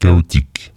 chaotique. 0.00 0.72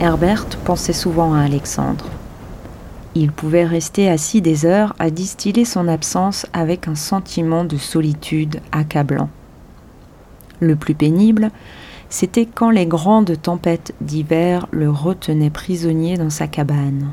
Herbert 0.00 0.46
pensait 0.64 0.92
souvent 0.92 1.34
à 1.34 1.40
Alexandre. 1.40 2.06
Il 3.14 3.32
pouvait 3.32 3.64
rester 3.64 4.08
assis 4.08 4.40
des 4.40 4.64
heures 4.64 4.94
à 4.98 5.10
distiller 5.10 5.64
son 5.64 5.88
absence 5.88 6.46
avec 6.52 6.88
un 6.88 6.94
sentiment 6.94 7.64
de 7.64 7.76
solitude 7.76 8.60
accablant. 8.72 9.28
Le 10.60 10.76
plus 10.76 10.94
pénible, 10.94 11.50
c'était 12.08 12.46
quand 12.46 12.70
les 12.70 12.86
grandes 12.86 13.42
tempêtes 13.42 13.94
d'hiver 14.00 14.66
le 14.70 14.88
retenaient 14.88 15.50
prisonnier 15.50 16.16
dans 16.16 16.30
sa 16.30 16.46
cabane. 16.46 17.10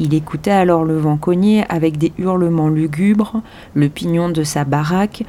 Il 0.00 0.14
écoutait 0.14 0.50
alors 0.50 0.84
le 0.84 0.98
vent 0.98 1.16
cogner 1.16 1.64
avec 1.68 1.98
des 1.98 2.12
hurlements 2.18 2.68
lugubres 2.68 3.42
le 3.74 3.88
pignon 3.88 4.28
de 4.28 4.42
sa 4.42 4.64
baraque 4.64 5.24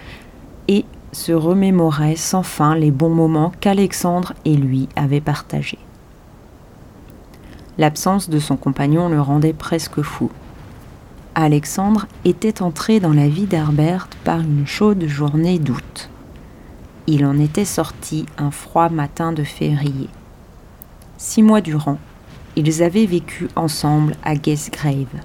et 0.67 0.85
se 1.11 1.31
remémorait 1.31 2.15
sans 2.15 2.43
fin 2.43 2.75
les 2.75 2.91
bons 2.91 3.13
moments 3.13 3.51
qu'Alexandre 3.59 4.33
et 4.43 4.55
lui 4.55 4.89
avaient 4.95 5.21
partagés. 5.21 5.79
L'absence 7.77 8.29
de 8.29 8.39
son 8.39 8.55
compagnon 8.55 9.09
le 9.09 9.21
rendait 9.21 9.53
presque 9.53 10.01
fou. 10.01 10.31
Alexandre 11.35 12.07
était 12.23 12.61
entré 12.61 12.99
dans 13.01 13.13
la 13.13 13.27
vie 13.27 13.45
d'Herbert 13.45 14.07
par 14.23 14.39
une 14.39 14.65
chaude 14.65 15.05
journée 15.05 15.59
d'août. 15.59 16.09
Il 17.07 17.25
en 17.25 17.37
était 17.37 17.65
sorti 17.65 18.25
un 18.37 18.51
froid 18.51 18.89
matin 18.89 19.33
de 19.33 19.43
février. 19.43 20.09
Six 21.17 21.43
mois 21.43 21.61
durant, 21.61 21.97
ils 22.55 22.83
avaient 22.83 23.05
vécu 23.05 23.47
ensemble 23.55 24.15
à 24.23 24.35
Guestgrave. 24.35 25.21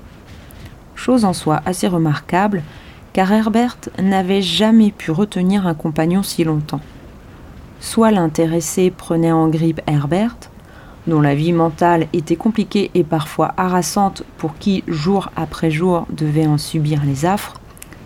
Chose 0.94 1.24
en 1.24 1.32
soi 1.32 1.62
assez 1.64 1.86
remarquable, 1.86 2.62
car 3.12 3.32
Herbert 3.32 3.78
n'avait 4.00 4.42
jamais 4.42 4.90
pu 4.90 5.10
retenir 5.10 5.66
un 5.66 5.74
compagnon 5.74 6.22
si 6.22 6.44
longtemps. 6.44 6.80
Soit 7.80 8.10
l'intéressé 8.10 8.90
prenait 8.90 9.32
en 9.32 9.48
grippe 9.48 9.80
Herbert, 9.86 10.36
dont 11.06 11.20
la 11.20 11.34
vie 11.34 11.52
mentale 11.52 12.06
était 12.12 12.36
compliquée 12.36 12.90
et 12.94 13.04
parfois 13.04 13.54
harassante 13.56 14.22
pour 14.36 14.58
qui, 14.58 14.84
jour 14.86 15.30
après 15.36 15.70
jour, 15.70 16.06
devait 16.10 16.46
en 16.46 16.58
subir 16.58 17.02
les 17.04 17.24
affres, 17.24 17.54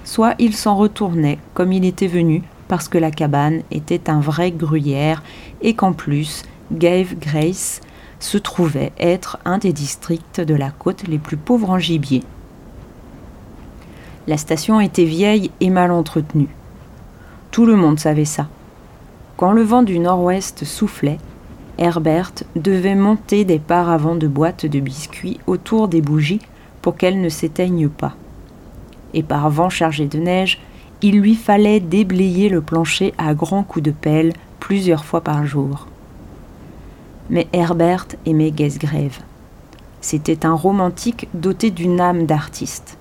soit 0.04 0.34
il 0.38 0.54
s'en 0.54 0.76
retournait 0.76 1.38
comme 1.54 1.72
il 1.72 1.84
était 1.84 2.06
venu 2.06 2.42
parce 2.68 2.88
que 2.88 2.98
la 2.98 3.10
cabane 3.10 3.62
était 3.70 4.08
un 4.08 4.20
vrai 4.20 4.52
gruyère 4.52 5.22
et 5.60 5.74
qu'en 5.74 5.92
plus, 5.92 6.42
Gave 6.72 7.14
Grace 7.18 7.80
se 8.24 8.38
trouvait 8.38 8.92
être 8.98 9.38
un 9.44 9.58
des 9.58 9.74
districts 9.74 10.40
de 10.40 10.54
la 10.54 10.70
côte 10.70 11.06
les 11.06 11.18
plus 11.18 11.36
pauvres 11.36 11.70
en 11.70 11.78
gibier. 11.78 12.22
La 14.26 14.38
station 14.38 14.80
était 14.80 15.04
vieille 15.04 15.50
et 15.60 15.68
mal 15.68 15.90
entretenue. 15.90 16.48
Tout 17.50 17.66
le 17.66 17.76
monde 17.76 18.00
savait 18.00 18.24
ça. 18.24 18.48
Quand 19.36 19.52
le 19.52 19.62
vent 19.62 19.82
du 19.82 19.98
nord-ouest 19.98 20.64
soufflait, 20.64 21.18
Herbert 21.76 22.32
devait 22.56 22.94
monter 22.94 23.44
des 23.44 23.58
paravents 23.58 24.16
de 24.16 24.26
boîtes 24.26 24.64
de 24.64 24.80
biscuits 24.80 25.38
autour 25.46 25.88
des 25.88 26.00
bougies 26.00 26.40
pour 26.80 26.96
qu'elles 26.96 27.20
ne 27.20 27.28
s'éteignent 27.28 27.90
pas. 27.90 28.14
Et 29.12 29.22
par 29.22 29.50
vent 29.50 29.68
chargé 29.68 30.06
de 30.06 30.18
neige, 30.18 30.60
il 31.02 31.20
lui 31.20 31.34
fallait 31.34 31.80
déblayer 31.80 32.48
le 32.48 32.62
plancher 32.62 33.12
à 33.18 33.34
grands 33.34 33.64
coups 33.64 33.84
de 33.84 33.90
pelle 33.90 34.32
plusieurs 34.60 35.04
fois 35.04 35.20
par 35.20 35.44
jour. 35.44 35.88
Mais 37.30 37.46
Herbert 37.52 38.06
aimait 38.26 38.52
Gesgrave. 38.54 39.20
C'était 40.00 40.44
un 40.44 40.54
romantique 40.54 41.28
doté 41.32 41.70
d'une 41.70 42.00
âme 42.00 42.26
d'artiste. 42.26 42.98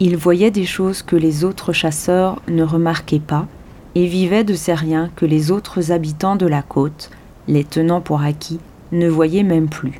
Il 0.00 0.16
voyait 0.16 0.50
des 0.50 0.66
choses 0.66 1.02
que 1.02 1.16
les 1.16 1.44
autres 1.44 1.72
chasseurs 1.72 2.42
ne 2.48 2.62
remarquaient 2.62 3.20
pas 3.20 3.46
et 3.94 4.06
vivait 4.06 4.44
de 4.44 4.54
ces 4.54 4.74
riens 4.74 5.10
que 5.16 5.26
les 5.26 5.50
autres 5.50 5.92
habitants 5.92 6.36
de 6.36 6.46
la 6.46 6.62
côte, 6.62 7.10
les 7.48 7.64
tenant 7.64 8.00
pour 8.00 8.22
acquis, 8.22 8.60
ne 8.90 9.08
voyaient 9.08 9.42
même 9.42 9.68
plus. 9.68 9.98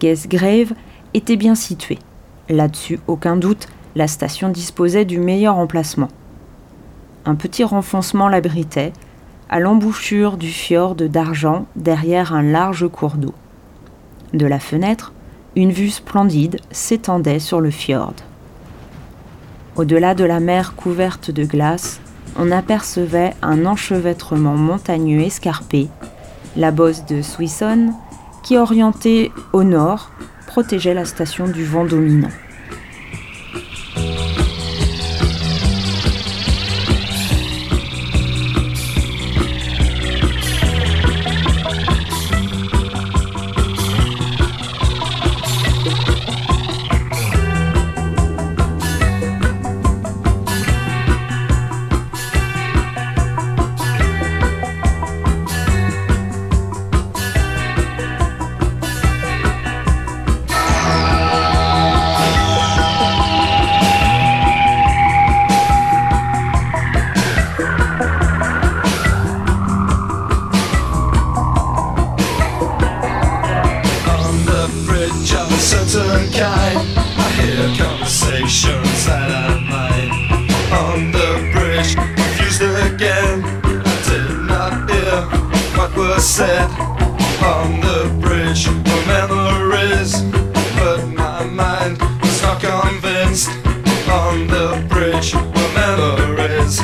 Gesgrave 0.00 0.72
était 1.14 1.36
bien 1.36 1.54
situé. 1.54 1.98
Là-dessus, 2.48 3.00
aucun 3.06 3.36
doute, 3.36 3.68
la 3.94 4.08
station 4.08 4.48
disposait 4.48 5.04
du 5.04 5.18
meilleur 5.18 5.56
emplacement. 5.56 6.08
Un 7.24 7.34
petit 7.34 7.64
renfoncement 7.64 8.28
l'abritait, 8.28 8.92
à 9.48 9.60
l'embouchure 9.60 10.36
du 10.36 10.50
fjord 10.50 10.94
d'argent 10.94 11.66
derrière 11.76 12.34
un 12.34 12.42
large 12.42 12.88
cours 12.88 13.16
d'eau. 13.16 13.34
De 14.32 14.46
la 14.46 14.58
fenêtre, 14.58 15.12
une 15.56 15.70
vue 15.70 15.90
splendide 15.90 16.58
s'étendait 16.70 17.38
sur 17.38 17.60
le 17.60 17.70
fjord. 17.70 18.14
Au-delà 19.76 20.14
de 20.14 20.24
la 20.24 20.40
mer 20.40 20.74
couverte 20.74 21.30
de 21.30 21.44
glace, 21.44 22.00
on 22.36 22.50
apercevait 22.50 23.34
un 23.42 23.66
enchevêtrement 23.66 24.56
montagneux 24.56 25.20
escarpé, 25.20 25.88
la 26.56 26.70
bosse 26.70 27.06
de 27.06 27.22
Swisson, 27.22 27.92
qui 28.42 28.56
orientée 28.56 29.32
au 29.52 29.62
nord 29.62 30.10
protégeait 30.46 30.94
la 30.94 31.04
station 31.04 31.48
du 31.48 31.64
vent 31.64 31.84
dominant. 31.84 32.30
were 86.14 86.20
said 86.20 86.70
on 87.42 87.80
the 87.80 88.16
bridge 88.20 88.68
were 88.68 89.06
memories, 89.06 90.22
but 90.78 91.04
my 91.08 91.44
mind 91.44 91.98
was 92.22 92.42
not 92.42 92.60
convinced. 92.60 93.48
On 94.08 94.46
the 94.46 94.86
bridge 94.88 95.34
were 95.34 95.72
memories, 95.74 96.78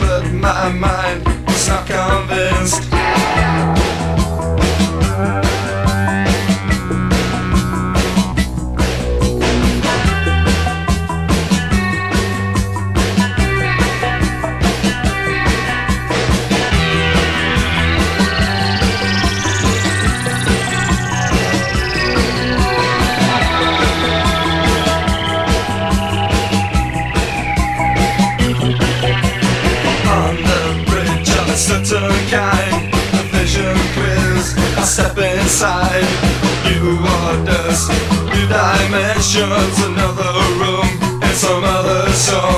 but 0.00 0.24
my 0.32 0.72
mind 0.72 1.24
was 1.46 1.68
not 1.68 1.86
convinced. 1.86 3.03
Just 39.34 39.84
another 39.88 40.30
room 40.60 40.86
and 41.20 41.36
some 41.36 41.64
other 41.64 42.08
song. 42.12 42.53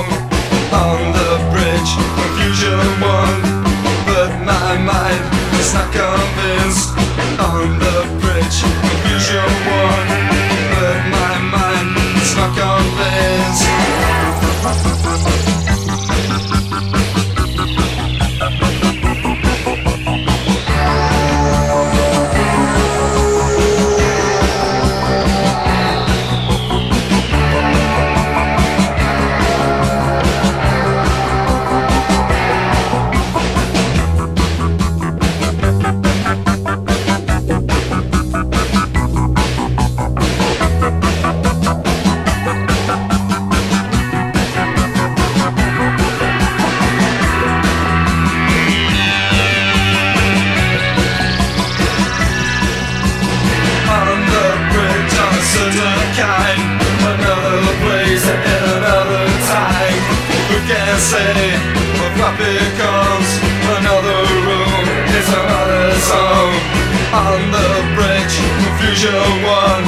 usual 68.89 69.31
one 69.43 69.85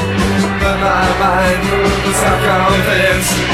But 0.61 0.77
my 0.83 1.07
mind, 1.23 1.63
the 2.05 2.13
self-confidence 2.13 3.48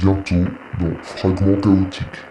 bientôt 0.00 0.50
dans 0.78 1.02
Fragments 1.02 1.60
chaotiques. 1.60 2.29